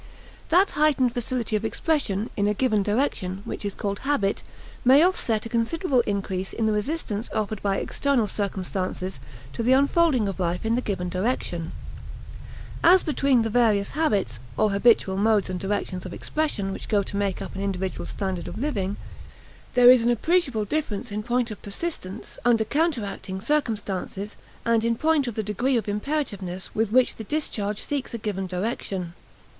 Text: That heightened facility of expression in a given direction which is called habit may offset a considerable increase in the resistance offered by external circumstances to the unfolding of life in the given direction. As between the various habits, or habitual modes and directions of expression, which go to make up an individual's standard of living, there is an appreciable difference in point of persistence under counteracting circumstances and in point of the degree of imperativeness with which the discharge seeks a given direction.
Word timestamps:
That 0.49 0.71
heightened 0.71 1.13
facility 1.13 1.55
of 1.55 1.63
expression 1.63 2.31
in 2.35 2.47
a 2.47 2.55
given 2.55 2.81
direction 2.81 3.43
which 3.45 3.63
is 3.63 3.75
called 3.75 3.99
habit 3.99 4.41
may 4.83 5.03
offset 5.03 5.45
a 5.45 5.49
considerable 5.49 5.99
increase 6.07 6.53
in 6.53 6.65
the 6.65 6.73
resistance 6.73 7.29
offered 7.35 7.61
by 7.61 7.77
external 7.77 8.27
circumstances 8.27 9.19
to 9.53 9.61
the 9.61 9.73
unfolding 9.73 10.27
of 10.27 10.39
life 10.39 10.65
in 10.65 10.73
the 10.73 10.81
given 10.81 11.07
direction. 11.07 11.71
As 12.83 13.03
between 13.03 13.43
the 13.43 13.51
various 13.51 13.91
habits, 13.91 14.39
or 14.57 14.71
habitual 14.71 15.17
modes 15.17 15.51
and 15.51 15.59
directions 15.59 16.03
of 16.03 16.13
expression, 16.15 16.73
which 16.73 16.89
go 16.89 17.03
to 17.03 17.15
make 17.15 17.39
up 17.39 17.53
an 17.53 17.61
individual's 17.61 18.09
standard 18.09 18.47
of 18.47 18.57
living, 18.57 18.97
there 19.75 19.91
is 19.91 20.03
an 20.03 20.09
appreciable 20.09 20.65
difference 20.65 21.11
in 21.11 21.21
point 21.21 21.51
of 21.51 21.61
persistence 21.61 22.39
under 22.43 22.65
counteracting 22.65 23.39
circumstances 23.39 24.35
and 24.65 24.83
in 24.83 24.95
point 24.95 25.27
of 25.27 25.35
the 25.35 25.43
degree 25.43 25.77
of 25.77 25.87
imperativeness 25.87 26.73
with 26.73 26.91
which 26.91 27.17
the 27.17 27.23
discharge 27.23 27.83
seeks 27.83 28.15
a 28.15 28.17
given 28.17 28.47
direction. 28.47 29.13